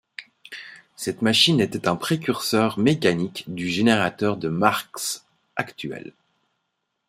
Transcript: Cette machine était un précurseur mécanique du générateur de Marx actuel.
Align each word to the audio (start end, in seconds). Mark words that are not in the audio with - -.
Cette 0.95 1.21
machine 1.21 1.59
était 1.61 1.87
un 1.87 1.95
précurseur 1.95 2.79
mécanique 2.79 3.43
du 3.47 3.69
générateur 3.69 4.35
de 4.35 4.49
Marx 4.49 5.27
actuel. 5.55 6.13